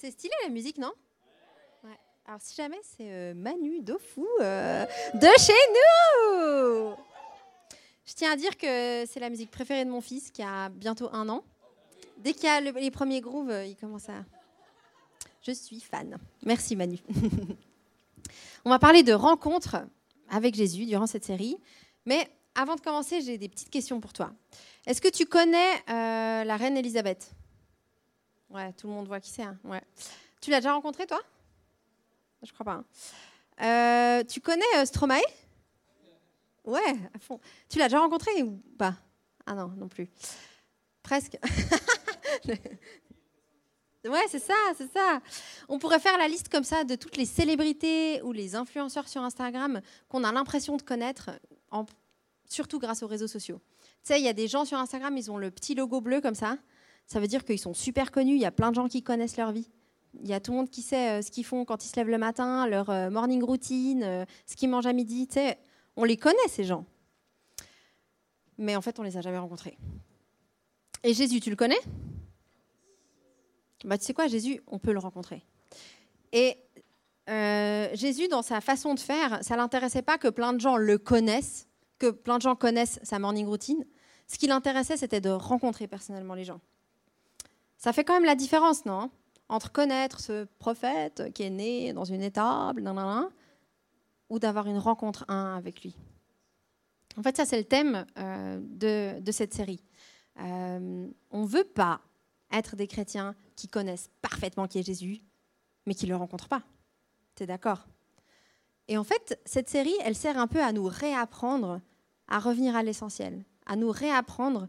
[0.00, 0.92] C'est stylé la musique, non?
[2.26, 6.94] Alors si jamais c'est euh, Manu Dofu euh, de chez nous
[8.06, 11.08] Je tiens à dire que c'est la musique préférée de mon fils qui a bientôt
[11.12, 11.42] un an.
[12.18, 14.24] Dès qu'il y a le- les premiers grooves, euh, il commence à...
[15.42, 16.16] Je suis fan.
[16.44, 16.98] Merci Manu.
[18.64, 19.76] On va parler de rencontres
[20.30, 21.56] avec Jésus durant cette série.
[22.06, 24.30] Mais avant de commencer, j'ai des petites questions pour toi.
[24.86, 27.32] Est-ce que tu connais euh, la reine Elisabeth
[28.50, 29.42] Ouais, tout le monde voit qui c'est.
[29.42, 29.82] hein, Ouais.
[30.40, 31.20] Tu l'as déjà rencontrée, toi?
[32.42, 32.72] Je crois pas.
[32.72, 32.84] hein.
[33.62, 35.20] Euh, tu connais euh, Stromae?
[36.64, 37.38] Ouais, à fond.
[37.68, 38.94] Tu l'as déjà rencontré ou pas?
[39.46, 40.08] Ah non, non plus.
[41.02, 41.36] Presque.
[42.48, 45.20] ouais, c'est ça, c'est ça.
[45.68, 49.22] On pourrait faire la liste comme ça de toutes les célébrités ou les influenceurs sur
[49.22, 51.30] Instagram qu'on a l'impression de connaître,
[52.46, 53.60] surtout grâce aux réseaux sociaux.
[54.02, 56.20] Tu sais, il y a des gens sur Instagram, ils ont le petit logo bleu
[56.20, 56.56] comme ça.
[57.10, 58.36] Ça veut dire qu'ils sont super connus.
[58.36, 59.68] Il y a plein de gens qui connaissent leur vie.
[60.22, 61.96] Il y a tout le monde qui sait euh, ce qu'ils font quand ils se
[61.96, 65.28] lèvent le matin, leur euh, morning routine, euh, ce qu'ils mangent à midi.
[65.96, 66.86] On les connaît, ces gens.
[68.58, 69.76] Mais en fait, on les a jamais rencontrés.
[71.02, 71.80] Et Jésus, tu le connais?
[73.84, 75.44] Bah, Tu sais quoi, Jésus, on peut le rencontrer.
[76.32, 76.56] Et
[77.94, 81.66] Jésus, dans sa façon de faire, ça l'intéressait pas que plein de gens le connaissent,
[81.98, 83.84] que plein de gens connaissent sa morning routine.
[84.28, 86.60] Ce qui l'intéressait, c'était de rencontrer personnellement les gens.
[87.80, 89.10] Ça fait quand même la différence, non?
[89.48, 92.84] Entre connaître ce prophète qui est né dans une étable,
[94.28, 95.96] ou d'avoir une rencontre un avec lui.
[97.16, 98.60] En fait, ça, c'est le thème euh,
[99.20, 99.82] de, cette série.
[100.40, 102.02] Euh, on ne veut pas
[102.52, 105.22] être des chrétiens qui connaissent parfaitement qui est Jésus,
[105.86, 106.62] mais qui ne le rencontrent pas.
[107.34, 107.88] Tu es d'accord?
[108.88, 111.80] Et en fait, cette série, elle sert un peu à nous réapprendre
[112.28, 114.68] à revenir à l'essentiel, à nous réapprendre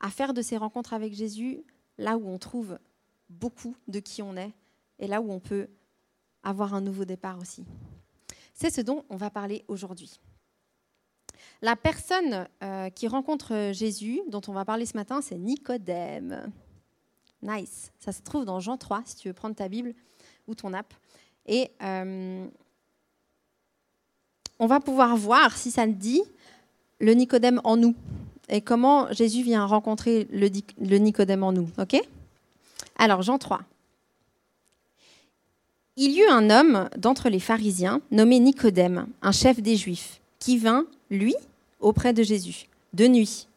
[0.00, 1.64] à faire de ces rencontres avec Jésus
[1.98, 2.78] là où on trouve
[3.28, 4.52] beaucoup de qui on est
[4.98, 5.68] et là où on peut
[6.42, 7.64] avoir un nouveau départ aussi.
[8.54, 10.20] C'est ce dont on va parler aujourd'hui.
[11.60, 16.52] La personne euh, qui rencontre Jésus, dont on va parler ce matin, c'est Nicodème.
[17.40, 17.92] Nice.
[17.98, 19.94] Ça se trouve dans Jean 3, si tu veux prendre ta Bible
[20.46, 20.92] ou ton app.
[21.46, 22.46] Et euh,
[24.58, 26.22] on va pouvoir voir, si ça le dit,
[27.00, 27.96] le Nicodème en nous
[28.52, 31.68] et comment Jésus vient rencontrer le, Nicodème en nous.
[31.78, 31.96] Ok?
[32.98, 33.62] Alors, Jean 3.
[35.96, 40.58] Il y eut un homme d'entre les pharisiens nommé Nicodème, un chef des Juifs, qui
[40.58, 41.34] vint, lui,
[41.80, 43.48] auprès de Jésus, de nuit,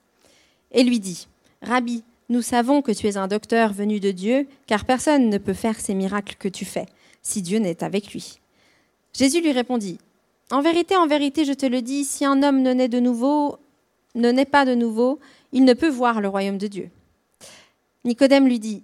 [0.72, 1.28] et lui dit
[1.61, 5.53] Rabbi, nous savons que tu es un docteur venu de Dieu, car personne ne peut
[5.53, 6.85] faire ces miracles que tu fais,
[7.22, 8.39] si Dieu n'est avec lui.
[9.13, 9.97] Jésus lui répondit
[10.51, 13.59] En vérité, en vérité, je te le dis, si un homme ne naît de nouveau,
[14.15, 15.19] ne naît pas de nouveau,
[15.51, 16.89] il ne peut voir le royaume de Dieu.
[18.03, 18.83] Nicodème lui dit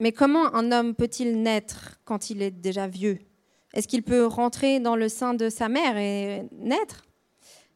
[0.00, 3.18] Mais comment un homme peut-il naître quand il est déjà vieux?
[3.74, 7.04] Est-ce qu'il peut rentrer dans le sein de sa mère et naître?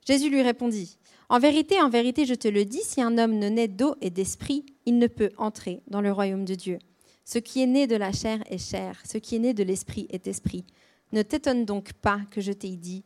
[0.06, 0.98] Jésus lui répondit
[1.28, 4.10] En vérité, en vérité, je te le dis, si un homme ne naît d'eau et
[4.10, 6.78] d'esprit, il ne peut entrer dans le royaume de Dieu.
[7.24, 10.06] Ce qui est né de la chair est chair, ce qui est né de l'esprit
[10.10, 10.64] est esprit.
[11.12, 13.04] Ne t'étonne donc pas que je t'ai dit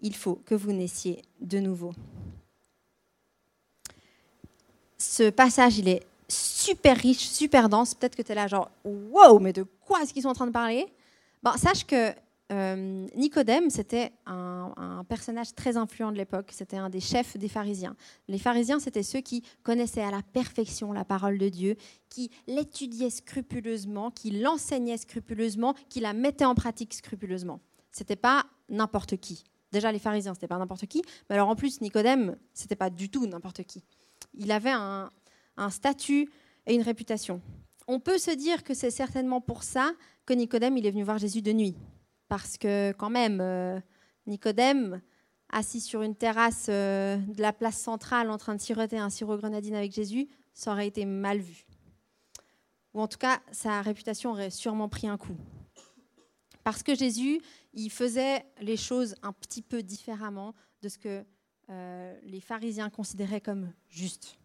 [0.00, 1.92] Il faut que vous naissiez de nouveau.
[4.98, 7.94] Ce passage, il est super riche, super dense.
[7.94, 10.46] Peut-être que tu es là, genre, wow, mais de quoi est-ce qu'ils sont en train
[10.46, 10.86] de parler?
[11.42, 12.12] Bon, Sache que
[12.50, 16.50] euh, Nicodème, c'était un, un personnage très influent de l'époque.
[16.52, 17.94] C'était un des chefs des pharisiens.
[18.26, 21.76] Les pharisiens, c'était ceux qui connaissaient à la perfection la parole de Dieu,
[22.08, 27.60] qui l'étudiaient scrupuleusement, qui l'enseignaient scrupuleusement, qui la mettaient en pratique scrupuleusement.
[27.92, 29.44] C'était pas n'importe qui.
[29.70, 31.02] Déjà, les pharisiens, c'était pas n'importe qui.
[31.28, 33.84] Mais alors, en plus, Nicodème, c'était pas du tout n'importe qui.
[34.38, 35.10] Il avait un,
[35.70, 36.30] statut
[36.66, 37.42] et une réputation.
[37.86, 39.92] On peut se dire que c'est certainement pour ça
[40.24, 41.76] que Nicodème il est venu voir Jésus de nuit.
[42.28, 43.80] Parce que quand même, euh,
[44.26, 45.00] Nicodème,
[45.50, 49.36] assis sur une terrasse euh, de la place centrale en train de siroter un sirop
[49.38, 51.66] grenadine avec Jésus, ça aurait été mal vu.
[52.94, 55.36] Ou en tout cas, sa réputation aurait sûrement pris un coup.
[56.62, 57.40] Parce que Jésus,
[57.72, 61.24] il faisait les choses un petit peu différemment de ce que
[61.70, 64.38] euh, les pharisiens considéraient comme juste.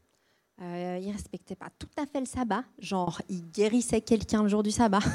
[0.62, 4.50] Euh, il ne respectait pas tout à fait le sabbat, genre il guérissait quelqu'un le
[4.50, 5.00] jour du sabbat.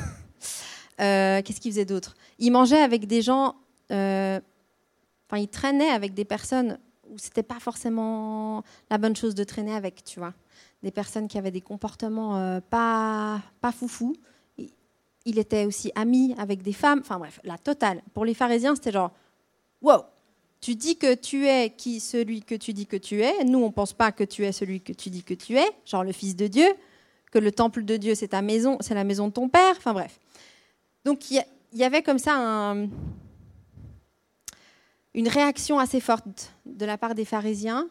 [1.00, 2.16] Euh, Qu'est-ce qu'il faisait d'autre?
[2.40, 3.54] Il mangeait avec des gens,
[3.92, 4.40] euh,
[5.28, 6.76] enfin il traînait avec des personnes
[7.08, 10.34] où c'était pas forcément la bonne chose de traîner avec, tu vois.
[10.82, 14.16] Des personnes qui avaient des comportements pas, pas foufou.
[15.24, 18.02] Il était aussi ami avec des femmes, enfin bref, la totale.
[18.12, 19.12] Pour les pharisiens, c'était genre,
[19.80, 20.02] wow,
[20.60, 23.44] tu dis que tu es qui celui que tu dis que tu es.
[23.44, 26.04] Nous, on pense pas que tu es celui que tu dis que tu es, genre
[26.04, 26.68] le Fils de Dieu.
[27.30, 29.74] que le temple de Dieu, c'est ta maison, c'est la maison de ton père.
[29.76, 30.18] Enfin bref.
[31.04, 31.44] Donc il
[31.74, 32.74] y, avait comme ça
[35.14, 37.88] une réaction assez forte de la part des pharisiens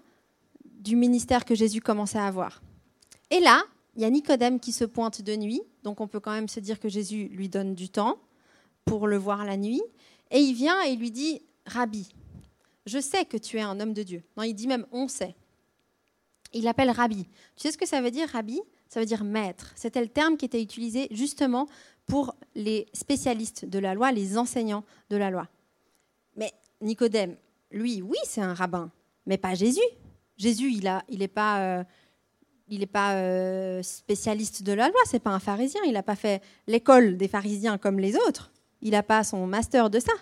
[0.66, 2.62] du ministère que Jésus commençait à avoir.
[3.30, 3.64] Et là,
[3.96, 6.60] il y a Nicodème qui se pointe de nuit, donc on peut quand même se
[6.60, 8.18] dire que Jésus lui donne du temps
[8.86, 9.82] pour le voir la nuit,
[10.32, 12.08] et il vient et il lui dit, Rabbi,
[12.88, 14.24] je sais que tu es un homme de Dieu.
[14.36, 15.36] Non, il dit même, on sait.
[16.54, 17.26] Il l'appelle Rabbi.
[17.56, 18.60] Tu sais ce que ça veut dire, Rabbi?
[18.88, 19.74] Ça veut dire maître.
[19.76, 21.68] C'était le terme qui était utilisé justement
[22.06, 25.48] pour les spécialistes de la loi, les enseignants de la loi.
[26.38, 27.36] Mais Nicodème,
[27.72, 28.90] lui, oui, c'est un rabbin,
[29.26, 29.82] mais pas Jésus.
[30.38, 31.84] Jésus, il n'est il pas, euh,
[32.70, 36.42] il pas euh, spécialiste de la loi, c'est pas un pharisien, il n'a pas fait
[36.68, 38.52] l'école des pharisiens comme les autres,
[38.82, 40.14] il n'a pas son master de ça.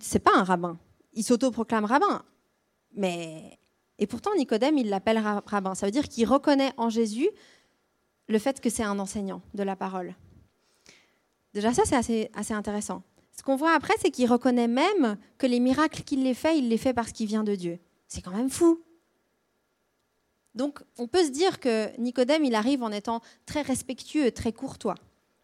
[0.00, 0.78] C'est pas un rabbin.
[1.12, 2.24] Il s'autoproclame rabbin.
[2.94, 3.58] Mais
[3.98, 5.74] et pourtant Nicodème, il l'appelle rabbin.
[5.74, 7.30] Ça veut dire qu'il reconnaît en Jésus
[8.28, 10.14] le fait que c'est un enseignant de la parole.
[11.54, 13.02] Déjà ça, c'est assez, assez intéressant.
[13.36, 16.68] Ce qu'on voit après, c'est qu'il reconnaît même que les miracles qu'il les fait, il
[16.68, 17.78] les fait parce qu'il vient de Dieu.
[18.08, 18.82] C'est quand même fou.
[20.54, 24.96] Donc, on peut se dire que Nicodème, il arrive en étant très respectueux, très courtois.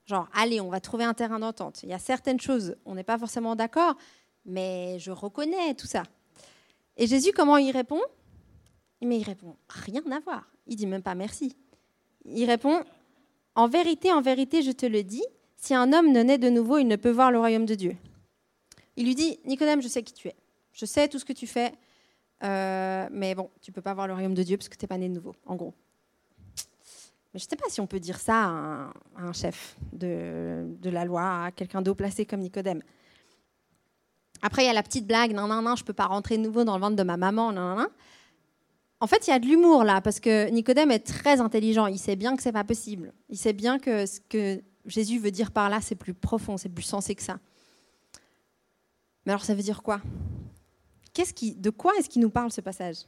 [0.05, 1.83] Genre, allez, on va trouver un terrain d'entente.
[1.83, 3.97] Il y a certaines choses, on n'est pas forcément d'accord,
[4.49, 6.03] mais je reconnais tout ça.
[6.97, 8.01] Et Jésus, comment il répond?
[9.01, 10.51] Mais il répond rien à voir.
[10.67, 11.57] Il dit même pas merci.
[12.25, 12.83] Il répond
[13.55, 15.25] En vérité, en vérité, je te le dis,
[15.57, 17.97] si un homme ne naît de nouveau, il ne peut voir le royaume de Dieu.
[18.97, 20.35] Il lui dit Nicodème, je sais qui tu es.
[20.73, 21.73] Je sais tout ce que tu fais.
[22.45, 24.89] Euh, mais bon, tu peux pas voir le royaume de Dieu parce que tu n'es
[24.89, 25.75] pas né de nouveau, en gros.
[27.33, 31.05] Mais je ne sais pas si on peut dire ça à un, chef de, la
[31.05, 32.83] loi, à quelqu'un d'eau placé comme Nicodème.
[34.43, 36.39] Après, il y a la petite blague, non, non, non, je ne peux pas rentrer
[36.39, 37.89] de nouveau dans le ventre de ma maman, non, non, non.
[39.01, 41.87] En fait, il y a de l'humour là, parce que Nicodème est très intelligent.
[41.87, 43.13] Il sait bien que c'est pas possible.
[43.29, 46.69] Il sait bien que ce que Jésus veut dire par là, c'est plus profond, c'est
[46.69, 47.39] plus sensé que ça.
[49.25, 50.01] Mais alors, ça veut dire quoi?
[51.13, 52.99] Qui, de quoi est-ce qu'il nous parle ce passage?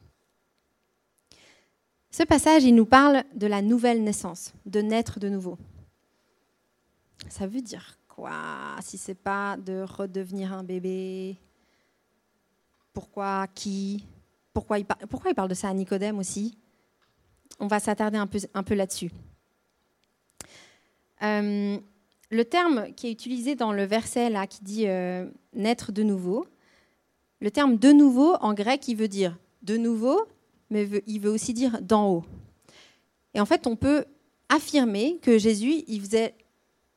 [2.11, 5.59] Ce passage, il nous parle de la nouvelle naissance, de naître de nouveau.
[7.29, 11.37] Ça veut dire quoi si c'est pas de redevenir un bébé
[12.93, 14.05] Pourquoi Qui
[14.53, 16.59] pourquoi il, pourquoi parle de ça à Nicodème aussi?
[17.61, 19.11] On va s'attarder un peu, un peu là-dessus.
[21.23, 21.79] Euh,
[22.31, 26.47] le terme qui est utilisé dans le verset là qui dit euh, naître de nouveau,
[27.41, 30.27] le terme de nouveau en grec, il veut dire de nouveau,
[30.69, 32.25] mais il veut aussi dire d'en haut.
[33.33, 34.05] Et en fait, on peut
[34.51, 36.35] affirmer que Jésus, il, faisait,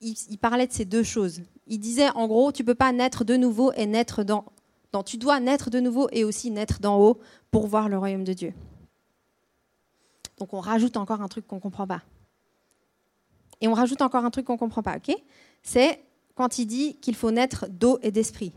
[0.04, 1.42] il, parlait de ces deux choses.
[1.68, 4.46] Il disait en gros, tu peux pas naître de nouveau et naître dans,
[4.92, 7.20] dans tu dois naître de nouveau et aussi naître d'en haut
[7.52, 8.54] pour voir le royaume de Dieu.
[10.38, 12.02] Donc on rajoute encore un truc qu'on ne comprend pas.
[13.62, 15.16] Et on rajoute encore un truc qu'on ne comprend pas, ok?
[15.62, 16.04] C'est
[16.36, 18.52] quand il dit qu'il faut naître d'eau et d'esprit.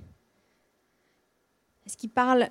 [1.86, 2.48] Est-ce qu'il parle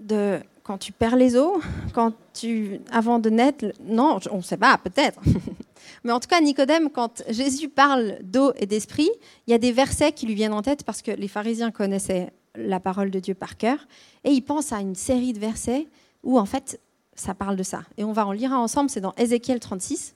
[0.00, 1.60] de quand tu perds les os,
[1.92, 5.20] quand tu, avant de naître Non, on ne sait pas, peut-être.
[6.04, 9.10] Mais en tout cas, Nicodème, quand Jésus parle d'eau et d'esprit,
[9.46, 12.32] il y a des versets qui lui viennent en tête parce que les pharisiens connaissaient
[12.54, 13.78] la parole de Dieu par cœur.
[14.24, 15.86] Et ils pensent à une série de versets
[16.22, 16.80] où, en fait,
[17.14, 17.82] ça parle de ça.
[17.96, 20.14] Et on va en lire ensemble, c'est dans Ézéchiel 36,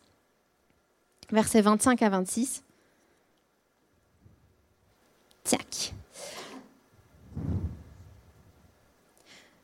[1.31, 2.63] versets 25 à 26.
[5.45, 5.95] Tiac.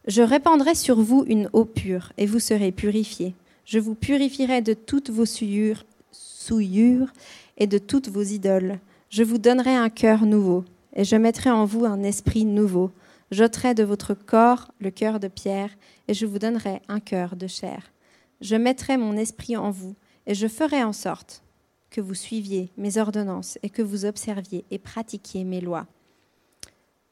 [0.06, 3.34] Je répandrai sur vous une eau pure, et vous serez purifiés.
[3.64, 7.12] Je vous purifierai de toutes vos souillures, souillures
[7.56, 8.80] et de toutes vos idoles.
[9.10, 12.90] Je vous donnerai un cœur nouveau, et je mettrai en vous un esprit nouveau.
[13.30, 15.70] J'ôterai de votre corps le cœur de pierre,
[16.08, 17.92] et je vous donnerai un cœur de chair.
[18.40, 19.94] Je mettrai mon esprit en vous,
[20.26, 21.44] et je ferai en sorte
[21.90, 25.86] que vous suiviez mes ordonnances, et que vous observiez et pratiquiez mes lois.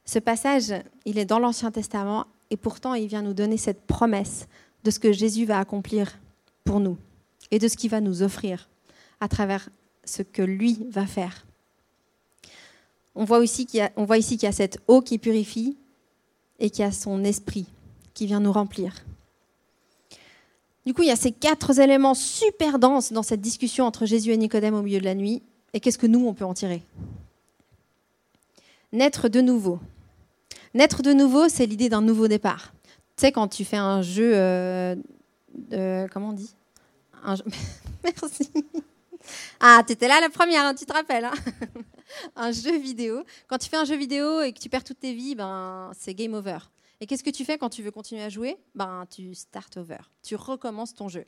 [0.03, 0.73] Ce passage,
[1.05, 4.47] il est dans l'Ancien Testament et pourtant il vient nous donner cette promesse
[4.83, 6.19] de ce que Jésus va accomplir
[6.63, 6.97] pour nous
[7.49, 8.69] et de ce qu'il va nous offrir
[9.19, 9.69] à travers
[10.03, 11.45] ce que lui va faire.
[13.15, 15.77] On voit, aussi qu'il y a, ici qu'il y a cette eau qui purifie
[16.59, 17.65] et qu'il y a son esprit
[18.13, 18.93] qui vient nous remplir.
[20.85, 24.31] Du coup, il y a ces quatre éléments super denses dans cette discussion entre Jésus
[24.31, 25.43] et Nicodème au milieu de la nuit.
[25.73, 26.83] Et qu'est-ce que nous, on peut en tirer?
[28.91, 29.79] Naître de nouveau.
[30.73, 32.73] Naître de nouveau, c'est l'idée d'un nouveau départ.
[33.17, 34.31] Tu sais, quand tu fais un jeu.
[34.33, 34.95] Euh,
[36.11, 36.53] comment on dit?
[38.03, 38.51] Merci.
[39.59, 41.25] Ah, tu étais là la première, hein, tu te rappelles.
[41.25, 41.33] Hein?
[42.35, 43.23] Un jeu vidéo.
[43.47, 46.13] Quand tu fais un jeu vidéo et que tu perds toutes tes vies, ben, c'est
[46.13, 46.57] game over.
[46.99, 48.57] Et qu'est-ce que tu fais quand tu veux continuer à jouer?
[48.75, 49.99] Ben, Tu start over.
[50.23, 51.25] Tu recommences ton jeu.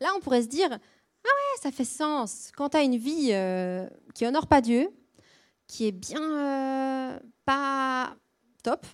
[0.00, 2.50] Là, on pourrait se dire Ah ouais, ça fait sens.
[2.56, 4.88] Quand tu as une vie euh, qui honore pas Dieu,
[5.68, 8.16] qui est bien euh, pas
[8.62, 8.86] top,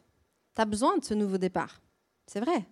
[0.54, 1.80] tu as besoin de ce nouveau départ.
[2.26, 2.66] C'est vrai.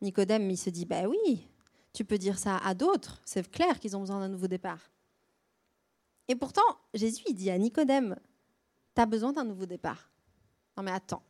[0.00, 1.46] Nicodème, il se dit, ben oui,
[1.92, 3.20] tu peux dire ça à d'autres.
[3.24, 4.90] C'est clair qu'ils ont besoin d'un nouveau départ.
[6.28, 6.62] Et pourtant,
[6.92, 8.16] Jésus, il dit à Nicodème,
[8.94, 10.10] tu as besoin d'un nouveau départ.
[10.76, 11.22] Non mais attends.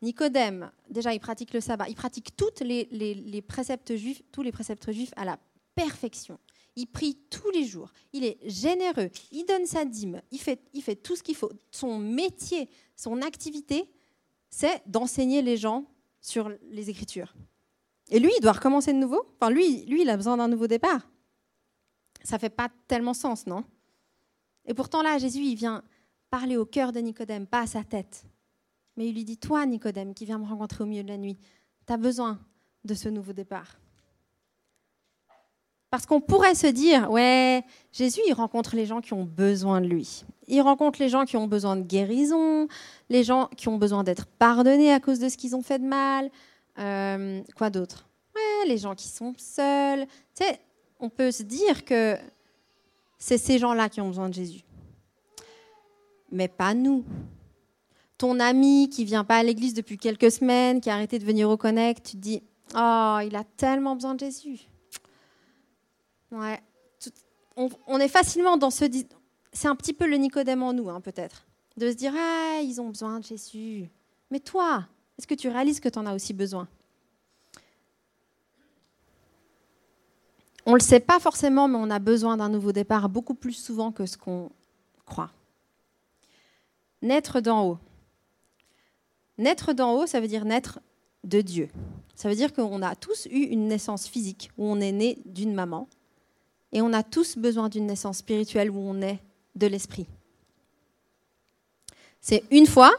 [0.00, 4.92] Nicodème, déjà, il pratique le sabbat, il pratique toutes les, préceptes juifs, tous les préceptes
[4.92, 5.38] juifs à la
[5.74, 6.38] perfection.
[6.76, 10.82] Il prie tous les jours, il est généreux, il donne sa dîme, il fait, il
[10.82, 11.50] fait tout ce qu'il faut.
[11.72, 13.90] Son métier, son activité,
[14.50, 15.84] c'est d'enseigner les gens
[16.20, 17.34] sur les Écritures.
[18.10, 19.22] Et lui, il doit recommencer de nouveau.
[19.40, 21.08] Enfin, lui, lui il a besoin d'un nouveau départ.
[22.24, 23.64] Ça fait pas tellement sens, non?
[24.64, 25.82] Et pourtant, là, Jésus, il vient
[26.30, 28.24] parler au cœur de Nicodème, pas à sa tête.
[28.96, 31.38] Mais il lui dit, toi, Nicodème, qui viens me rencontrer au milieu de la nuit,
[31.86, 32.38] tu as besoin
[32.84, 33.78] de ce nouveau départ.
[35.90, 39.86] Parce qu'on pourrait se dire, ouais, Jésus, il rencontre les gens qui ont besoin de
[39.86, 40.24] lui.
[40.46, 42.68] Il rencontre les gens qui ont besoin de guérison,
[43.08, 45.86] les gens qui ont besoin d'être pardonnés à cause de ce qu'ils ont fait de
[45.86, 46.30] mal.
[46.78, 48.06] Euh, quoi d'autre?
[48.34, 50.06] Ouais, les gens qui sont seuls.
[50.34, 50.60] Tu sais,
[51.00, 52.16] on peut se dire que
[53.18, 54.64] c'est ces gens-là qui ont besoin de Jésus
[56.30, 57.04] mais pas nous.
[58.16, 61.48] Ton ami qui vient pas à l'église depuis quelques semaines, qui a arrêté de venir
[61.48, 62.42] au Connect, tu te dis
[62.74, 64.68] Oh, il a tellement besoin de Jésus.
[66.32, 68.84] On, est facilement dans ce.
[69.52, 71.46] C'est un petit peu le Nicodème en nous, hein, peut-être.
[71.76, 73.88] De se dire Ah, ils ont besoin de Jésus.
[74.30, 74.86] Mais toi,
[75.18, 76.68] est-ce que tu réalises que tu en as aussi besoin?
[80.66, 83.54] On ne le sait pas forcément, mais on a besoin d'un nouveau départ beaucoup plus
[83.54, 84.50] souvent que ce qu'on
[85.06, 85.30] croit.
[87.00, 87.78] Naître d'en haut.
[89.38, 90.80] Naître d'en haut, ça veut dire naître
[91.24, 91.70] de Dieu.
[92.14, 95.54] Ça veut dire qu'on a tous eu une naissance physique, où on est né d'une
[95.54, 95.88] maman,
[96.72, 99.18] et on a tous besoin d'une naissance spirituelle, où on est
[99.54, 100.06] de l'esprit.
[102.20, 102.92] C'est une fois,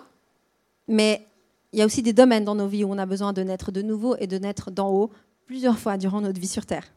[0.88, 1.26] mais
[1.72, 3.72] il y a aussi des domaines dans nos vies où on a besoin de naître
[3.72, 5.12] de nouveau et de naître d'en haut
[5.46, 6.88] plusieurs fois durant notre vie sur Terre.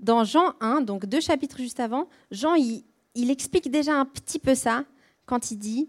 [0.00, 4.54] Dans Jean 1, donc deux chapitres juste avant, Jean, il explique déjà un petit peu
[4.54, 4.84] ça
[5.26, 5.88] quand il dit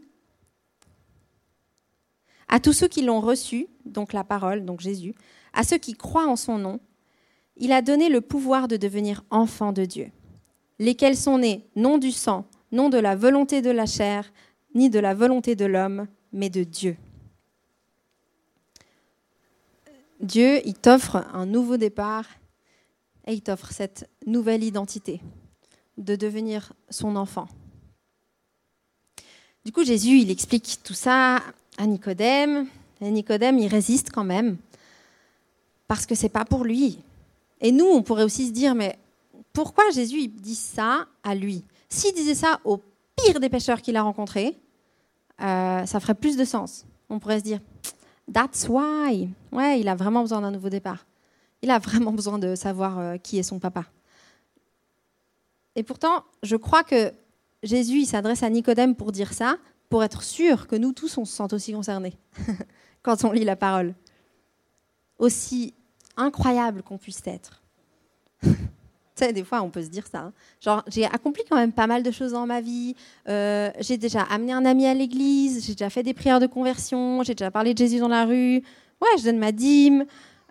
[2.48, 5.16] à tous ceux qui l'ont reçu, donc la parole, donc Jésus,
[5.54, 6.80] à ceux qui croient en son nom,
[7.58, 10.12] il a donné le pouvoir de devenir enfants de Dieu,
[10.80, 14.32] lesquels sont nés non du sang, non de la volonté de la chair,
[14.76, 16.98] ni de la volonté de l'homme, mais de Dieu.
[20.20, 22.26] Dieu, il t'offre un nouveau départ
[23.28, 25.22] et il t'offre cette nouvelle identité
[25.98, 27.48] de devenir son enfant.
[29.66, 31.42] Du coup, Jésus, il explique tout ça
[31.78, 32.68] à Nicodème.
[33.02, 34.58] Et Nicodème, il résiste quand même,
[35.88, 37.00] parce que c'est pas pour lui.
[37.64, 39.00] Et nous, on pourrait aussi se dire, mais
[39.54, 41.64] pourquoi Jésus il dit ça à lui?
[41.90, 42.80] S'il disait ça au
[43.16, 44.60] pire des pêcheurs qu'il a rencontrés,
[45.42, 46.86] euh, ça ferait plus de sens.
[47.10, 47.62] On pourrait se dire,
[48.32, 49.30] that's why.
[49.52, 51.06] Ouais, il a vraiment besoin d'un nouveau départ.
[51.62, 53.86] Il a vraiment besoin de savoir euh, qui est son papa.
[55.76, 57.14] Et pourtant, je crois que
[57.64, 59.58] Jésus s'adresse à Nicodème pour dire ça,
[59.90, 62.18] pour être sûr que nous tous, on se sent aussi concernés
[63.02, 63.96] quand on lit la parole.
[65.18, 65.74] Aussi
[66.18, 67.62] incroyable qu'on puisse être.
[68.44, 68.56] tu
[69.16, 70.20] sais, des fois, on peut se dire ça.
[70.20, 70.34] Hein.
[70.62, 72.96] Genre, j'ai accompli quand même pas mal de choses dans ma vie.
[73.28, 75.66] Euh, j'ai déjà amené un ami à l'église.
[75.66, 77.24] J'ai déjà fait des prières de conversion.
[77.24, 78.64] J'ai déjà parlé de Jésus dans la rue.
[79.02, 80.06] Ouais, je donne ma dîme.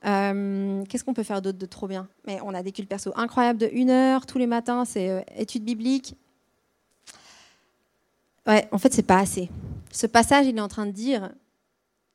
[0.04, 2.08] Euh, qu'est-ce qu'on peut faire d'autre de trop bien?
[2.26, 4.84] Mais on a des cultes perso incroyables de une heure tous les matins.
[4.84, 6.16] C'est euh, études bibliques.
[8.46, 9.48] Ouais, en fait, c'est pas assez.
[9.92, 11.30] Ce passage, il est en train de dire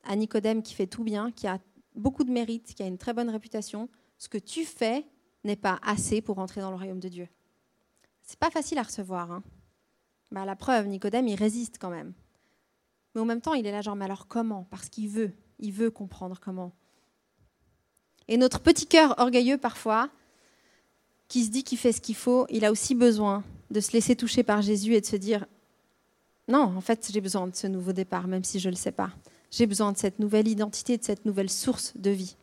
[0.04, 1.60] à Nicodème qui fait tout bien, qui a
[1.98, 5.06] beaucoup de mérite, qui a une très bonne réputation, ce que tu fais
[5.44, 7.27] n'est pas assez pour entrer dans le royaume de Dieu.
[8.22, 9.32] C'est pas facile à recevoir.
[9.32, 9.44] Hein.
[10.32, 12.13] Bah, la preuve, Nicodème, il résiste quand même.
[13.16, 14.66] Mais en même temps, il est là genre, mais alors comment?
[14.70, 16.74] Parce qu'il veut, il veut comprendre comment.
[18.27, 20.10] Et notre petit cœur orgueilleux parfois,
[21.27, 24.16] qui se dit qu'il fait ce qu'il faut, il a aussi besoin de se laisser
[24.16, 25.46] toucher par Jésus et de se dire,
[26.48, 28.92] non, en fait, j'ai besoin de ce nouveau départ, même si je ne le sais
[28.92, 29.12] pas.
[29.51, 32.36] J'ai besoin de cette nouvelle identité, de cette nouvelle source de vie.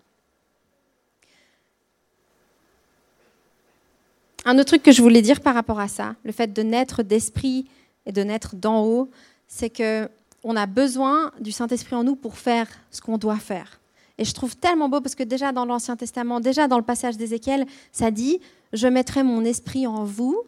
[4.44, 7.02] Un autre truc que je voulais dire par rapport à ça, le fait de naître
[7.02, 7.66] d'esprit
[8.04, 9.10] et de naître d'en haut,
[9.48, 10.08] c'est que
[10.46, 13.80] on a besoin du Saint-Esprit en nous pour faire ce qu'on doit faire.
[14.18, 17.16] Et je trouve tellement beau parce que déjà dans l'Ancien Testament, déjà dans le passage
[17.16, 18.40] d'Ézéchiel, ça dit
[18.74, 20.42] Je mettrai mon esprit en vous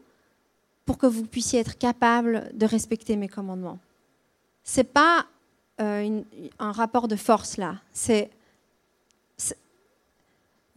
[0.85, 3.79] pour que vous puissiez être capable de respecter mes commandements.
[4.63, 5.27] Ce n'est pas
[5.80, 6.23] euh,
[6.59, 7.76] un rapport de force là.
[7.92, 8.30] C'est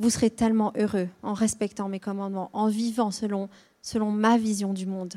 [0.01, 3.49] vous serez tellement heureux en respectant mes commandements, en vivant selon
[3.81, 5.15] selon ma vision du monde.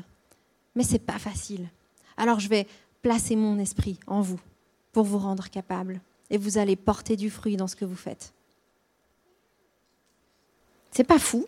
[0.75, 1.69] Mais c'est pas facile.
[2.17, 2.67] Alors je vais
[3.01, 4.39] placer mon esprit en vous
[4.91, 8.33] pour vous rendre capable et vous allez porter du fruit dans ce que vous faites.
[10.91, 11.47] C'est pas fou?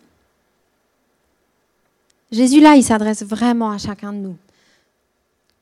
[2.32, 4.36] Jésus là, il s'adresse vraiment à chacun de nous.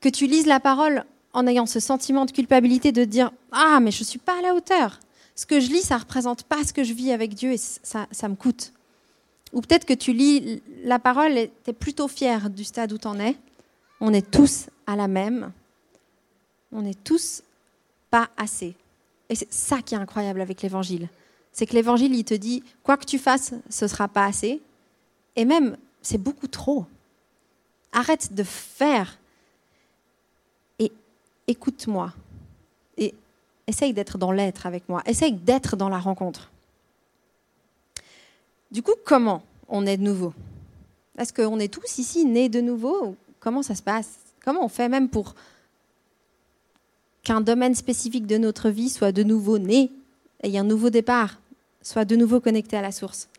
[0.01, 1.05] Que tu lises la parole
[1.35, 4.55] en ayant ce sentiment de culpabilité de dire ah mais je suis pas à la
[4.55, 4.99] hauteur.
[5.35, 8.07] Ce que je lis, ça représente pas ce que je vis avec Dieu et ça,
[8.11, 8.71] ça me coûte.
[9.51, 12.97] Ou peut-être que tu lis la parole et tu es plutôt fier du stade où
[12.97, 13.35] tu en es.
[13.99, 15.51] On est tous à la même.
[16.71, 17.43] On est tous
[18.09, 18.75] pas assez.
[19.29, 21.09] Et c'est ça qui est incroyable avec l'évangile.
[21.51, 24.61] C'est que l'évangile, il te dit, quoi que tu fasses, ce sera pas assez.
[25.35, 26.85] Et même, c'est beaucoup trop.
[27.91, 29.17] Arrête de faire
[31.47, 32.13] écoute-moi.
[32.97, 33.13] Et
[33.67, 35.01] essaye d'être dans l'être avec moi.
[35.05, 36.49] Essaye d'être dans la rencontre.
[38.71, 40.33] Du coup, comment on est de nouveau?
[41.17, 44.17] Est-ce qu'on est tous ici nés de nouveau Comment ça se passe?
[44.43, 45.35] Comment on fait même pour
[47.23, 49.91] qu'un domaine spécifique de notre vie soit de nouveau né
[50.43, 51.39] ait un nouveau départ,
[51.81, 53.29] soit de nouveau connecté à la source?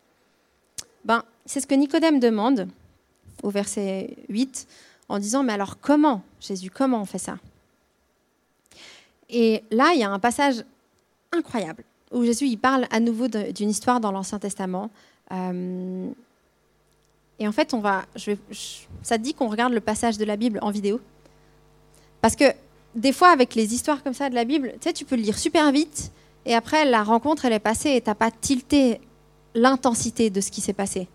[1.05, 2.67] Ben, C'est ce que Nicodème demande
[3.43, 4.67] au verset 8
[5.09, 7.37] en disant Mais alors comment, Jésus, comment on fait ça?
[9.29, 10.63] Et là, il y a un passage
[11.31, 14.89] incroyable où Jésus il parle à nouveau d'une histoire dans l'Ancien Testament
[15.31, 16.07] euh,
[17.39, 18.05] et en fait, on va,
[19.03, 20.99] ça te dit qu'on regarde le passage de la Bible en vidéo
[22.21, 22.45] Parce que
[22.95, 25.21] des fois, avec les histoires comme ça de la Bible, tu sais, tu peux le
[25.21, 26.11] lire super vite
[26.45, 29.01] et après, la rencontre, elle est passée et tu n'as pas tilté
[29.53, 31.09] l'intensité de ce qui s'est passé.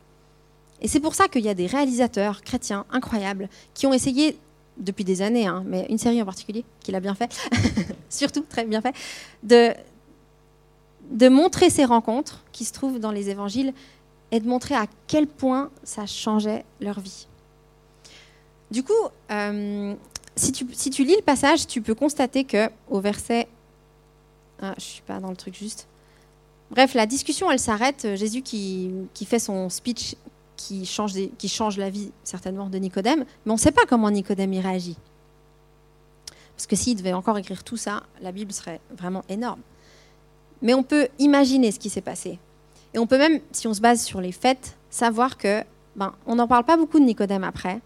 [0.83, 4.37] Et c'est pour ça qu'il y a des réalisateurs chrétiens incroyables qui ont essayé
[4.79, 7.35] depuis des années, hein, mais une série en particulier qui l'a bien fait,
[8.09, 8.95] surtout très bien fait,
[9.43, 9.73] de,
[11.11, 13.73] de montrer ces rencontres qui se trouvent dans les évangiles
[14.31, 17.27] et de montrer à quel point ça changeait leur vie.
[18.71, 18.93] Du coup,
[19.31, 19.95] euh,
[20.35, 23.47] si, tu, si, tu, lis le passage, tu peux constater que au verset...
[24.63, 25.87] Ah, je suis pas dans le truc juste.
[26.71, 28.09] Bref, la discussion, elle s'arrête.
[28.15, 30.15] Jésus qui, qui, fait son speech
[30.63, 34.11] qui change, qui change la vie certainement de Nicodème, mais on ne sait pas comment
[34.11, 34.97] Nicodème y réagit.
[36.55, 39.61] Parce que s'il devait encore écrire tout ça, la Bible serait vraiment énorme.
[40.61, 42.39] Mais on peut imaginer ce qui s'est passé.
[42.95, 45.65] Et on peut même, si on se base sur les faits, savoir que
[45.97, 47.81] ben, on n'en parle pas beaucoup de Nicodème après.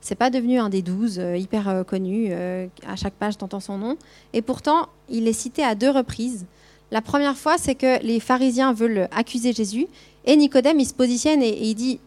[0.00, 2.28] C'est pas devenu un des douze euh, hyper euh, connu.
[2.30, 3.96] Euh, à chaque page, t'entends son nom.
[4.32, 6.46] Et pourtant, il est cité à deux reprises.
[6.90, 9.86] La première fois, c'est que les pharisiens veulent accuser Jésus.
[10.24, 12.00] Et Nicodème, il se positionne et, il dit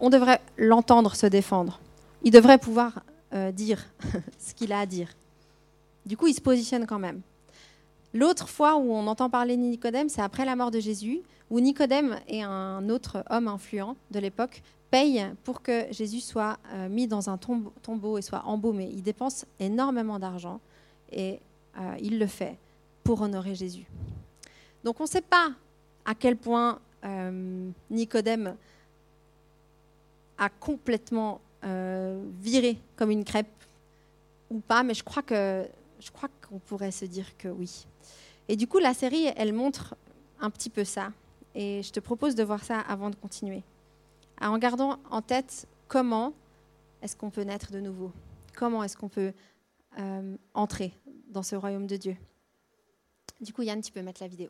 [0.00, 1.80] on devrait l'entendre se défendre.
[2.22, 3.00] Il devrait pouvoir
[3.52, 3.84] dire
[4.38, 5.08] ce qu'il a à dire.
[6.06, 7.20] Du coup, il se positionne quand même.
[8.14, 11.60] L'autre fois où on entend parler de Nicodème, c'est après la mort de Jésus, où
[11.60, 17.06] Nicodème et un autre homme influent de l'époque payent pour que Jésus soit euh, mis
[17.06, 18.90] dans un tombeau et soit embaumé.
[18.92, 20.60] Il dépense énormément d'argent
[21.12, 21.40] et
[21.78, 22.56] euh, il le fait
[23.04, 23.86] pour honorer Jésus.
[24.84, 25.50] Donc on ne sait pas
[26.04, 28.54] à quel point euh, Nicodème
[30.38, 31.40] a complètement
[32.40, 33.48] viré comme une crêpe
[34.50, 35.66] ou pas, mais je crois que
[36.00, 37.86] je crois qu'on pourrait se dire que oui.
[38.48, 39.94] Et du coup, la série, elle montre
[40.40, 41.12] un petit peu ça.
[41.54, 43.62] Et je te propose de voir ça avant de continuer.
[44.40, 46.32] En gardant en tête comment
[47.02, 48.12] est-ce qu'on peut naître de nouveau
[48.54, 49.32] Comment est-ce qu'on peut
[49.98, 50.92] euh, entrer
[51.30, 52.16] dans ce royaume de Dieu
[53.40, 54.48] Du coup, Yann, tu peux mettre la vidéo.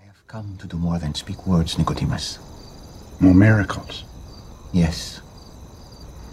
[0.00, 2.38] I have come to do more than speak words, Nicodemus.
[3.20, 4.04] More miracles?
[4.72, 5.20] Yes.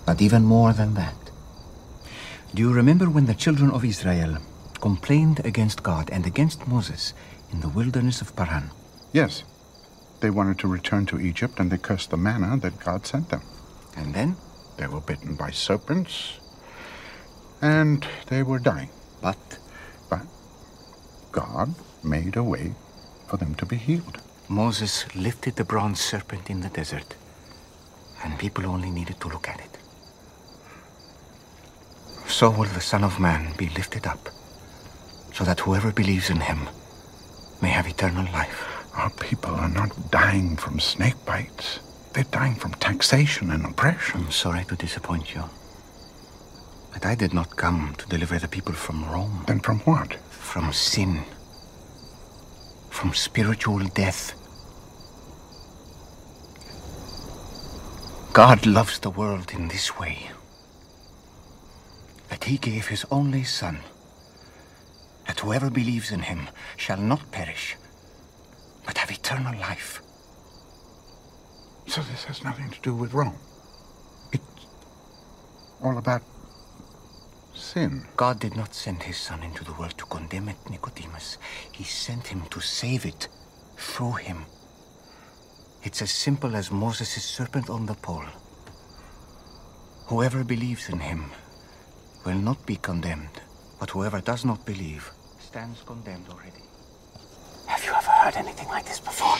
[0.06, 1.16] But even more than that.
[2.54, 4.38] Do you remember when the children of Israel
[4.86, 7.16] complained against God and against Moses
[7.52, 8.70] in the wilderness of Paran.
[9.14, 9.44] Yes.
[10.20, 13.42] They wanted to return to Egypt and they cursed the manna that God sent them.
[13.98, 14.36] And then?
[14.78, 16.40] They were bitten by serpents
[17.64, 18.90] and they were dying.
[19.24, 19.58] But?
[20.08, 20.28] But
[21.32, 22.76] God made a way
[23.28, 24.22] for them to be healed.
[24.48, 27.16] Moses lifted the bronze serpent in the desert,
[28.24, 29.78] and people only needed to look at it.
[32.28, 34.30] So will the Son of Man be lifted up
[35.34, 36.68] so that whoever believes in him
[37.62, 38.64] may have eternal life.
[38.96, 41.80] Our people are not dying from snake bites.
[42.14, 44.22] They're dying from taxation and oppression.
[44.22, 45.44] I'm sorry to disappoint you.
[46.94, 49.44] But I did not come to deliver the people from Rome.
[49.48, 50.14] Then from what?
[50.30, 51.26] From sin.
[52.90, 54.34] From spiritual death.
[58.36, 60.30] God loves the world in this way.
[62.28, 63.80] That he gave his only son
[65.26, 67.78] that whoever believes in him shall not perish,
[68.86, 70.02] but have eternal life.
[71.88, 73.38] So this has nothing to do with Rome?
[74.34, 74.66] It's
[75.82, 76.22] all about
[77.54, 78.06] sin.
[78.18, 81.38] God did not send his Son into the world to condemn it, Nicodemus.
[81.72, 83.30] He sent him to save it
[83.78, 84.46] through him.
[85.86, 88.26] It's as simple as Moses' serpent on the pole.
[90.08, 91.30] Whoever believes in him
[92.26, 93.40] will not be condemned,
[93.80, 96.64] but whoever does not believe stands condemned already.
[97.68, 99.38] Have you ever heard anything like this before?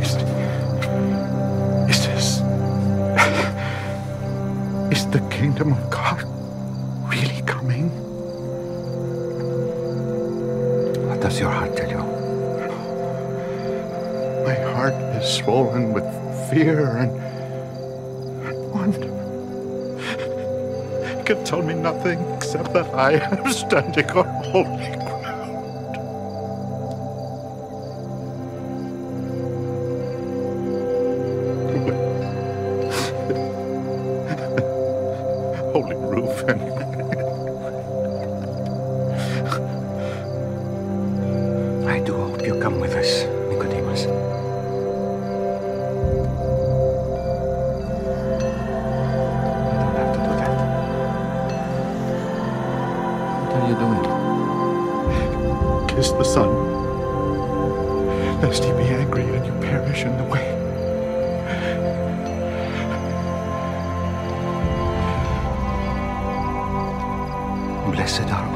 [0.00, 0.14] Is,
[1.92, 2.40] is this.
[4.96, 6.24] is the kingdom of God
[7.12, 7.97] really coming?
[11.40, 11.98] Your heart tell you?
[14.44, 16.04] My heart is swollen with
[16.50, 17.12] fear and,
[18.46, 19.08] and wonder.
[21.18, 25.07] It can tell me nothing except that I am standing on holy
[67.98, 68.46] Blessed are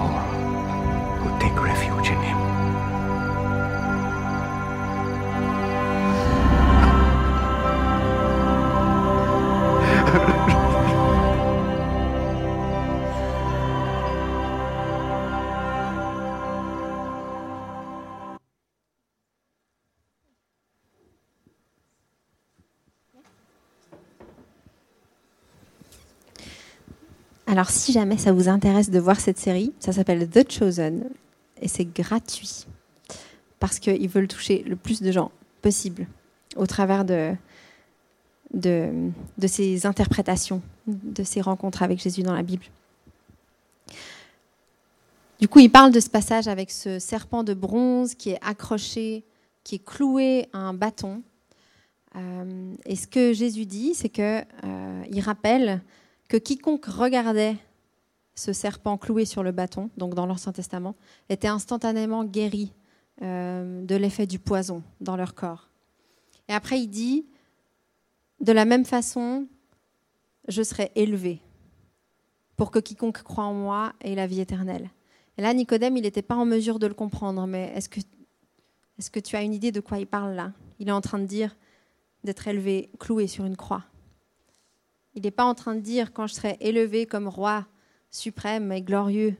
[27.53, 31.05] Alors, si jamais ça vous intéresse de voir cette série, ça s'appelle The Chosen
[31.61, 32.67] et c'est gratuit
[33.61, 36.07] parce qu'ils veulent toucher le plus de gens possible
[36.57, 37.35] au travers de,
[38.55, 39.12] de,
[39.47, 42.65] ces interprétations, de ces rencontres avec Jésus dans la Bible.
[45.38, 49.25] Du coup, il parle de ce passage avec ce serpent de bronze qui est accroché,
[49.62, 51.21] qui est cloué à un bâton.
[52.17, 55.83] Euh, et ce que Jésus dit, c'est que euh, rappelle
[56.33, 57.59] que quiconque regardait
[58.35, 60.97] ce serpent cloué sur le bâton, donc dans l'Ancien Testament,
[61.29, 62.73] était instantanément guéri
[63.21, 65.68] euh, de l'effet du poison dans leur corps.
[66.49, 67.27] Et après, il dit,
[68.40, 69.47] de la même façon,
[70.49, 71.42] je serai élevé
[72.57, 74.88] pour que quiconque croit en moi ait la vie éternelle.
[75.37, 79.11] Et là, Nicodème, il n'était pas en mesure de le comprendre, mais est-ce que, est
[79.11, 80.55] que tu as une idée de quoi il parle là?
[80.79, 81.55] Il est en train de dire
[82.25, 83.85] d'être élevé, cloué sur une croix.
[85.14, 87.66] Il n'est pas en train de dire quand je serai élevé comme roi
[88.11, 89.37] suprême et glorieux,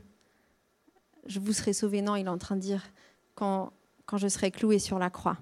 [1.27, 2.03] je vous serai sauvé.
[2.03, 2.83] Non, il est en train de dire
[3.35, 3.73] quand,
[4.07, 5.39] quand je serai cloué sur la croix.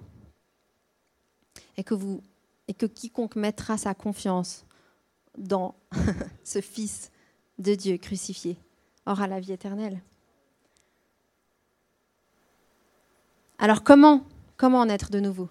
[1.77, 2.21] Et que, vous,
[2.67, 4.65] et que quiconque mettra sa confiance
[5.37, 5.75] dans
[6.43, 7.11] ce Fils
[7.57, 8.57] de Dieu crucifié
[9.05, 10.01] aura la vie éternelle.
[13.57, 14.25] Alors comment,
[14.57, 15.49] comment naître de nouveau?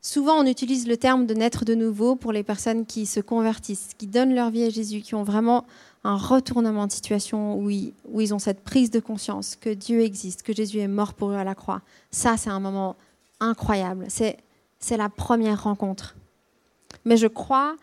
[0.00, 3.90] Souvent, on utilise le terme de naître de nouveau pour les personnes qui se convertissent,
[3.98, 5.66] qui donnent leur vie à Jésus, qui ont vraiment
[6.04, 10.02] un retournement de situation où ils, où ils ont cette prise de conscience que Dieu
[10.02, 11.82] existe, que Jésus est mort pour eux à la croix.
[12.10, 12.96] Ça, c'est un moment
[13.40, 14.06] incroyable.
[14.08, 14.38] C'est,
[14.96, 16.14] la première rencontre.
[17.04, 17.76] Mais je crois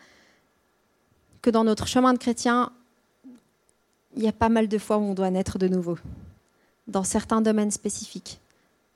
[1.42, 2.72] que dans notre chemin de chrétien,
[4.16, 5.98] il y a pas mal de fois où on doit naître de nouveau,
[6.88, 8.40] dans certains domaines spécifiques,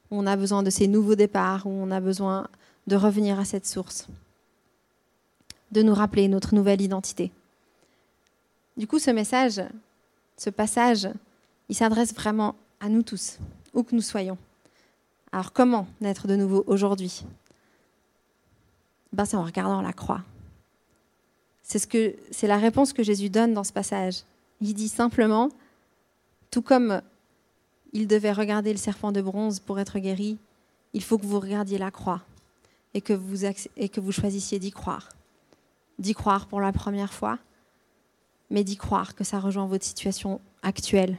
[0.09, 2.47] où on a besoin de ces nouveaux départs, où on a besoin
[2.89, 4.07] de revenir à cette source,
[5.71, 7.31] de nous rappeler notre nouvelle identité.
[8.77, 9.61] Du coup, ce message,
[10.37, 11.07] ce passage,
[11.69, 13.37] il s'adresse vraiment à nous tous,
[13.75, 14.39] où que nous soyons.
[15.31, 17.23] Alors comment naître de nouveau aujourd'hui?
[19.13, 20.23] Ben, C'est en regardant la croix.
[21.61, 24.23] C'est ce la réponse que Jésus donne dans ce passage.
[24.61, 25.49] Il dit simplement,
[26.49, 27.03] tout comme
[27.93, 30.39] il devait regarder le serpent de bronze pour être guéri,
[30.93, 32.23] il faut que vous regardiez la croix
[32.93, 35.09] et que vous, choisissiez d'y croire.
[35.99, 37.37] D'y croire pour la première fois,
[38.49, 41.17] mais d'y croire que ça rejoint votre situation actuelle.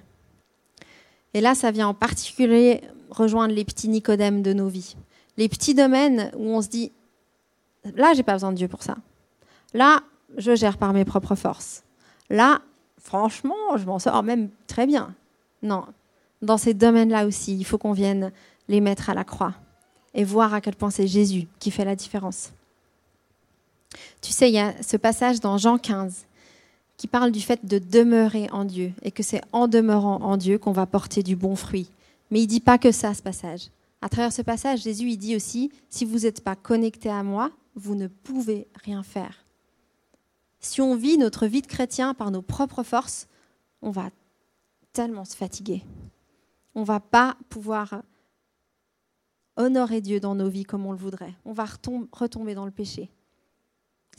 [1.34, 2.80] Et là, ça vient en particulier
[3.10, 4.96] rejoindre les petits Nicodèmes de nos vies.
[5.36, 6.92] Les petits domaines où on se dit,
[7.94, 8.96] là, j'ai pas besoin de Dieu pour ça.
[9.72, 10.02] Là,
[10.36, 11.84] je gère par mes propres forces.
[12.30, 12.60] Là,
[12.98, 15.14] franchement, je m'en sors même très bien.
[15.62, 15.84] Non,
[16.42, 18.32] dans ces domaines-là aussi, il faut qu'on vienne
[18.68, 19.54] les mettre à la croix
[20.14, 22.52] et voir à quel point c'est Jésus qui fait la différence.
[24.20, 26.26] Tu sais, il y a ce passage dans Jean 15
[26.96, 30.58] qui parle du fait de demeurer en Dieu et que c'est en demeurant en Dieu
[30.58, 31.90] qu'on va porter du bon fruit.
[32.30, 33.70] Mais il dit pas que ça, ce passage.
[34.02, 37.50] À travers ce passage, Jésus il dit aussi, si vous n'êtes pas connecté à moi,
[37.74, 39.44] vous ne pouvez rien faire.
[40.60, 43.28] Si on vit notre vie de chrétien par nos propres forces,
[43.80, 44.10] on va
[44.92, 45.82] tellement se fatiguer.
[46.74, 48.02] On va pas pouvoir
[49.56, 51.34] honorer Dieu dans nos vies comme on le voudrait.
[51.44, 53.10] On va retomber dans le péché.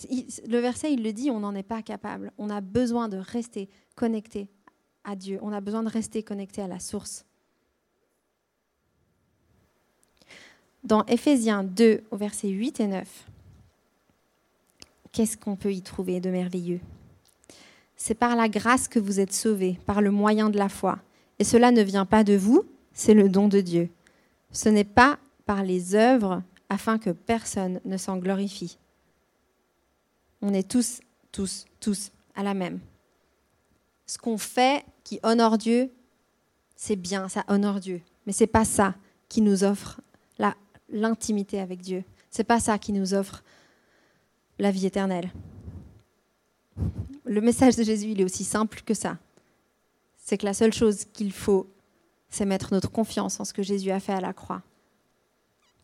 [0.10, 2.32] Le verset, il le dit, on n'en est pas capable.
[2.38, 4.48] On a besoin de rester connecté
[5.04, 5.40] à Dieu.
[5.42, 7.26] On a besoin de rester connecté à la source.
[10.84, 13.28] Dans Éphésiens 2, au verset 8 et 9,
[15.12, 16.80] qu'est-ce qu'on peut y trouver de merveilleux?
[17.96, 20.98] C'est par la grâce que vous êtes sauvés, par le moyen de la foi.
[21.38, 22.64] Et cela ne vient pas de vous,
[22.94, 23.90] c'est le don de Dieu.
[24.52, 28.78] Ce n'est pas par les œuvres afin que personne ne s'en glorifie.
[30.42, 32.80] On est tous, tous, tous à la même.
[34.06, 35.92] Ce qu'on fait qui honore Dieu,
[36.76, 38.02] c'est bien, ça honore Dieu.
[38.26, 38.96] Mais c'est pas ça
[39.30, 40.02] qui nous offre
[40.90, 42.04] l'intimité avec Dieu.
[42.30, 43.44] C'est pas ça qui nous offre
[44.60, 45.32] la vie éternelle.
[47.26, 49.18] Le message de Jésus, il est aussi simple que ça.
[50.18, 51.70] C'est que la seule chose qu'il faut,
[52.32, 54.64] c'est mettre notre confiance en ce que Jésus a fait à la croix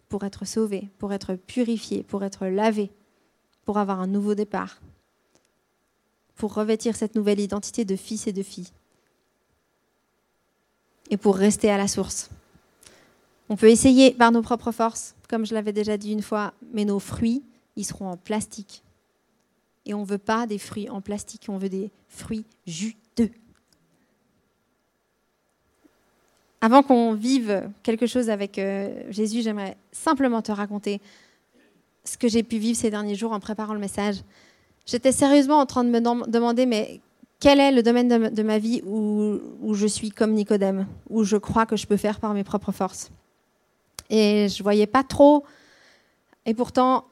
[0.09, 2.89] pour être sauvé, pour être purifié, pour être lavé,
[3.65, 4.81] pour avoir un nouveau départ,
[6.35, 8.71] pour revêtir cette nouvelle identité de fils et de filles,
[11.09, 12.29] et pour rester à la source.
[13.49, 16.85] On peut essayer par nos propres forces, comme je l'avais déjà dit une fois, mais
[16.85, 17.43] nos fruits,
[17.75, 18.83] ils seront en plastique.
[19.85, 23.06] Et on ne veut pas des fruits en plastique, on veut des fruits juteux.
[26.61, 31.01] Avant qu'on vive quelque chose avec euh, Jésus, j'aimerais simplement te raconter
[32.03, 34.17] ce que j'ai pu vivre ces derniers jours en préparant le message.
[34.85, 37.01] J'étais sérieusement en train de me demander, mais
[37.39, 41.65] quel est le domaine de, ma vie où, je suis comme Nicodème, où je crois
[41.65, 43.11] que je peux faire par mes propres forces?
[44.09, 45.43] Et je ne voyais pas trop.
[46.45, 47.05] Et pourtant,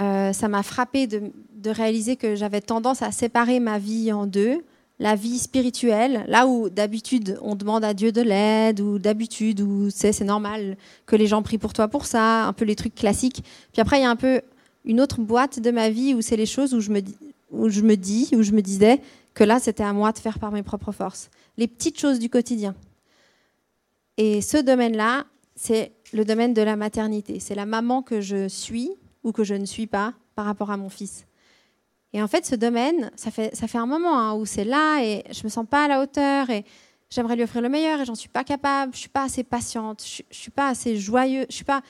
[0.00, 1.30] euh, ça m'a frappé de,
[1.66, 4.62] réaliser que j'avais tendance à séparer ma vie en deux
[5.04, 9.90] la vie spirituelle, là où d'habitude on demande à Dieu de l'aide, ou d'habitude où
[9.90, 13.44] c'est normal que les gens prient pour toi pour ça, un peu les trucs classiques.
[13.74, 14.40] Puis après, il y a un peu
[14.86, 17.02] une autre boîte de ma vie où c'est les choses où je, me,
[17.50, 19.02] où je me dis, où je me disais
[19.34, 21.28] que là, c'était à moi de faire par mes propres forces.
[21.58, 22.74] Les petites choses du quotidien.
[24.16, 27.40] Et ce domaine-là, c'est le domaine de la maternité.
[27.40, 28.88] C'est la maman que je suis
[29.22, 31.26] ou que je ne suis pas par rapport à mon fils.
[32.14, 35.02] Et en fait, ce domaine, ça fait, ça fait un moment hein, où c'est là
[35.02, 36.64] et je me sens pas à la hauteur et
[37.10, 38.94] j'aimerais lui offrir le meilleur et j'en suis pas capable.
[38.94, 41.82] Je suis pas assez patiente, je, je suis pas assez joyeux, je suis pas,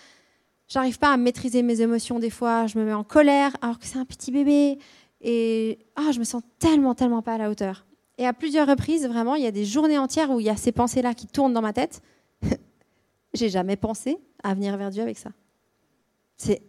[0.66, 2.66] j'arrive pas à maîtriser mes émotions des fois.
[2.66, 4.78] Je me mets en colère alors que c'est un petit bébé
[5.20, 7.84] et ah, je me sens tellement, tellement pas à la hauteur.
[8.16, 10.56] Et à plusieurs reprises, vraiment, il y a des journées entières où il y a
[10.56, 12.00] ces pensées-là qui tournent dans ma tête.
[13.34, 15.30] J'ai jamais pensé à venir vers Dieu avec ça.
[16.38, 16.62] C'est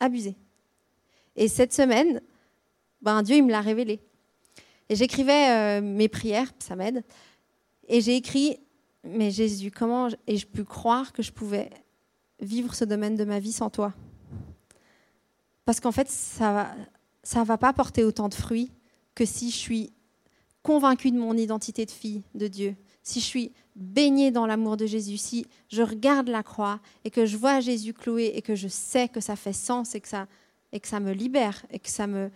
[0.00, 0.36] abusé.
[1.36, 2.20] Et cette semaine,
[3.02, 4.00] ben, Dieu, il me l'a révélé.
[4.88, 7.04] Et j'écrivais euh, mes prières, ça m'aide.
[7.88, 8.58] Et j'ai écrit,
[9.04, 11.70] mais Jésus, comment ai-je pu croire que je pouvais
[12.40, 13.94] vivre ce domaine de ma vie sans toi?
[15.64, 16.74] Parce qu'en fait, ça
[17.36, 18.72] ne va pas porter autant de fruits
[19.14, 19.92] que si je suis
[20.62, 24.86] convaincue de mon identité de fille de Dieu, si je suis baignée dans l'amour de
[24.86, 28.68] Jésus, si je regarde la croix et que je vois Jésus cloué et que je
[28.68, 30.26] sais que ça fait sens et que ça,
[30.72, 32.30] et que ça me libère et que ça me,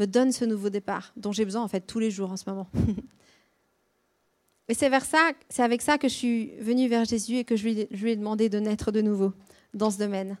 [0.00, 2.48] me donne ce nouveau départ dont j'ai besoin en fait tous les jours en ce
[2.48, 2.68] moment.
[4.68, 7.54] et c'est vers ça, c'est avec ça que je suis venue vers Jésus et que
[7.54, 9.34] je lui, ai demandé de naître de nouveau
[9.74, 10.38] dans ce domaine,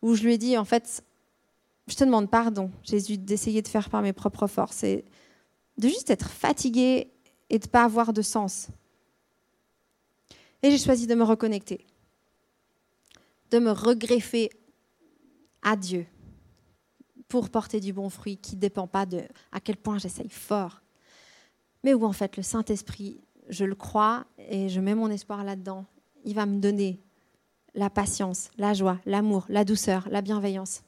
[0.00, 1.04] où je lui ai dit en fait,
[1.88, 5.04] je te demande pardon, Jésus, d'essayer de faire par mes propres forces et
[5.76, 7.12] de juste être fatiguée
[7.50, 8.68] et de pas avoir de sens.
[10.62, 11.84] Et j'ai choisi de me reconnecter,
[13.50, 14.48] de me regreffer
[15.60, 16.06] à Dieu,
[17.32, 20.82] pour porter du bon fruit qui ne dépend pas de à quel point j'essaye fort,
[21.82, 25.86] mais où en fait le Saint-Esprit, je le crois et je mets mon espoir là-dedans.
[26.26, 27.00] Il va me donner
[27.74, 30.82] la patience, la joie, l'amour, la douceur, la bienveillance.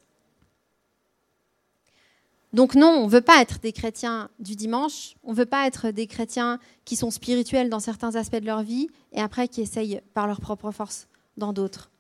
[2.53, 5.67] Donc non, on ne veut pas être des chrétiens du dimanche, on ne veut pas
[5.67, 9.63] être des chrétiens qui sont spirituels dans certains aspects de leur vie et après qui
[9.63, 11.91] essayent par leur propre force dans d'autres.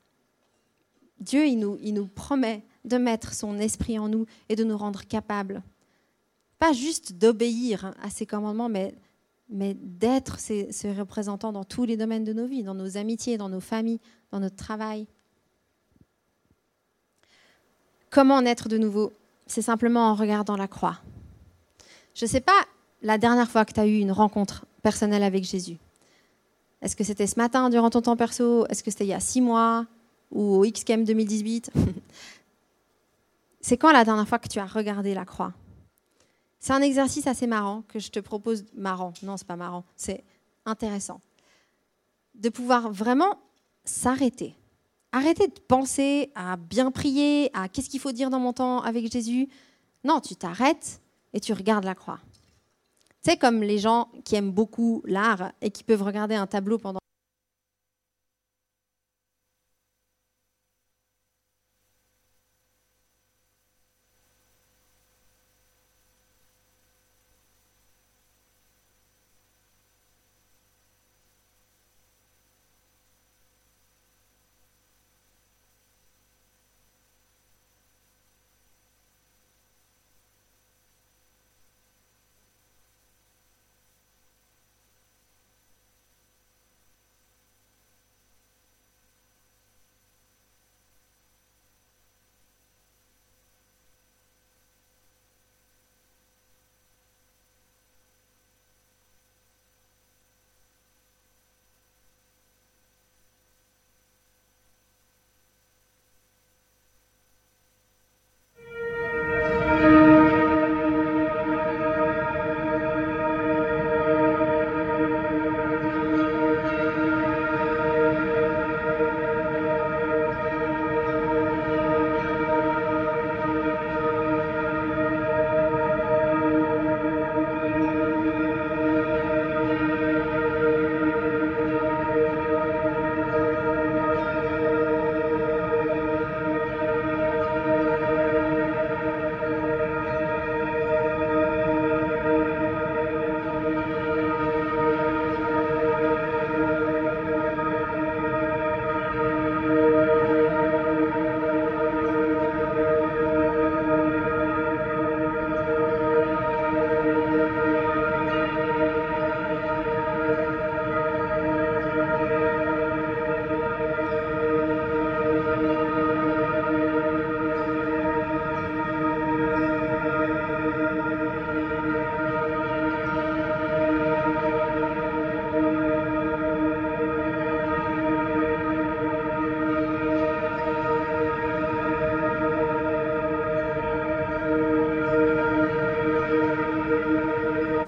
[1.21, 5.05] Dieu, il nous, nous promet de mettre son esprit en nous et de nous rendre
[5.05, 5.63] capables,
[6.59, 8.95] pas juste d'obéir à ses commandements, mais,
[9.49, 13.49] mais d'être ses, représentants dans tous les domaines de nos vies, dans nos amitiés, dans
[13.49, 14.01] nos familles,
[14.31, 15.07] dans notre travail.
[18.11, 19.13] Comment naître de nouveau?
[19.47, 21.01] C'est simplement en regardant la croix.
[22.15, 22.65] Je ne sais pas
[23.03, 25.79] la dernière fois que tu as eu une rencontre personnelle avec Jésus.
[26.81, 28.67] Est-ce que c'était ce matin durant ton temps perso?
[28.67, 29.87] Est-ce que c'était il y a six mois?
[30.35, 31.71] Ou au XCAM 2018
[33.61, 35.55] C'est quand la dernière fois que tu as regardé la croix?
[36.61, 38.65] C'est un exercice assez marrant que je te propose.
[38.75, 40.23] Marrant, non, c'est pas marrant, c'est
[40.67, 41.21] intéressant.
[42.35, 43.39] De pouvoir vraiment
[43.85, 44.55] s'arrêter.
[45.13, 49.11] Arrêter de penser à bien prier, à qu'est-ce qu'il faut dire dans mon temps avec
[49.11, 49.49] Jésus.
[50.05, 51.01] Non, tu t'arrêtes
[51.33, 52.19] et tu regardes la croix.
[53.23, 57.01] C'est comme les gens qui aiment beaucoup l'art et qui peuvent regarder un tableau pendant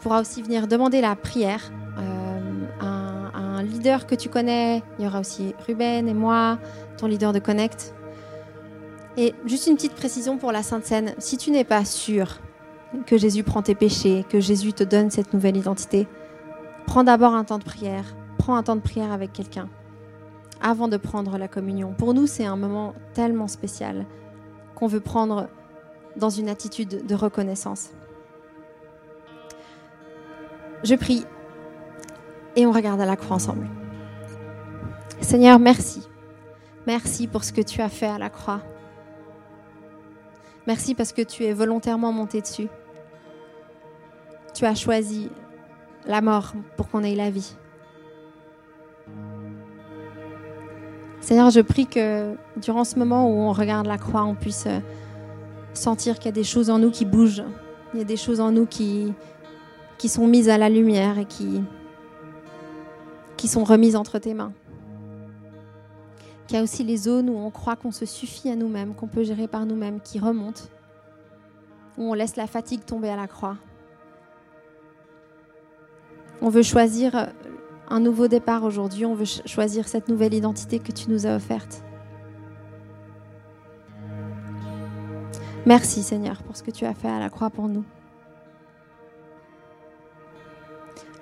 [0.07, 2.41] pourra aussi venir demander la prière euh,
[2.81, 4.85] à, un leader que tu connais.
[5.01, 6.61] Il y aura aussi Ruben et moi,
[6.97, 7.93] ton leader de Connect.
[9.17, 11.17] Et juste une petite précision pour la Sainte Seine.
[11.19, 12.39] Si tu n'es pas sûr
[13.05, 16.07] que Jésus prend tes péchés, que Jésus te donne cette nouvelle identité,
[16.87, 18.05] prends d'abord un temps de prière.
[18.39, 19.69] Prends un temps de prière avec quelqu'un
[20.63, 21.95] avant de prendre la communion.
[21.99, 24.07] Pour nous, c'est un moment tellement spécial
[24.77, 25.49] qu'on veut prendre
[26.17, 27.91] dans une attitude de reconnaissance.
[30.83, 31.25] Je prie
[32.55, 33.69] et on regarde à la croix ensemble.
[35.21, 36.09] Seigneur, merci.
[36.87, 38.61] Merci pour ce que tu as fait à la croix.
[40.67, 42.69] Merci parce que tu es volontairement monté dessus.
[44.55, 45.31] Tu as choisi
[46.07, 47.57] la mort pour qu'on ait la vie.
[51.21, 54.69] Seigneur, je prie que durant ce moment où on regarde la croix, on puisse
[55.75, 57.45] sentir qu'il y a des choses en nous qui bougent.
[57.93, 59.13] Il y a des choses en nous qui,
[59.99, 61.63] qui sont mises à la lumière et qui,
[63.37, 64.53] qui sont remises entre tes mains.
[66.47, 69.09] Qu'il y a aussi les zones où on croit qu'on se suffit à nous-mêmes, qu'on
[69.09, 70.63] peut gérer par nous-mêmes, qui remontent,
[71.99, 73.57] où on laisse la fatigue tomber à la croix.
[76.43, 77.31] On veut choisir
[77.89, 81.83] un nouveau départ aujourd'hui, on veut choisir cette nouvelle identité que tu nous as offerte.
[85.65, 87.85] Merci Seigneur pour ce que tu as fait à la croix pour nous.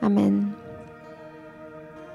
[0.04, 0.43] 아멘.